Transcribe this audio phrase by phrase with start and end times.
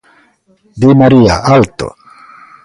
[0.79, 1.85] Di María, alto.